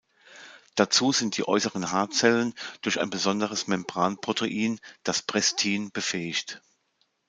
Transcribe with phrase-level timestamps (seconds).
[0.73, 6.63] Dazu sind die äußeren Haarzellen durch ein besonderes Membranprotein, das Prestin, befähigt.